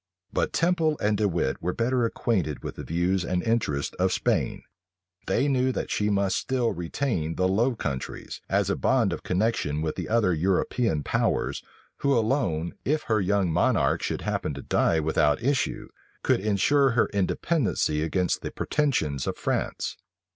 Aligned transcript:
But 0.33 0.51
Temple 0.51 0.97
and 0.99 1.15
De 1.15 1.27
Wit 1.27 1.61
were 1.61 1.73
better 1.73 2.05
acquainted 2.05 2.63
with 2.63 2.75
the 2.77 2.83
views 2.83 3.23
and 3.23 3.43
interests 3.43 3.93
of 3.99 4.11
Spain. 4.11 4.63
They 5.27 5.47
knew 5.47 5.71
that 5.73 5.91
she 5.91 6.09
must 6.09 6.37
still 6.37 6.71
retain 6.71 7.35
the 7.35 7.47
Low 7.47 7.75
Countries, 7.75 8.41
as 8.49 8.71
a 8.71 8.75
bond 8.75 9.13
of 9.13 9.21
connection 9.21 9.79
with 9.83 9.93
the 9.95 10.09
other 10.09 10.33
European 10.33 11.03
powers, 11.03 11.61
who 11.97 12.17
alone, 12.17 12.73
if 12.83 13.03
her 13.03 13.21
young 13.21 13.51
monarch 13.51 14.01
should 14.01 14.21
happen 14.21 14.55
to 14.55 14.63
die 14.63 14.99
without 14.99 15.43
issue, 15.43 15.87
could 16.23 16.39
insure 16.39 16.93
her 16.97 17.05
independency 17.13 18.01
against 18.01 18.41
the 18.41 18.49
pretensions 18.49 19.27
of 19.27 19.37
France. 19.37 19.97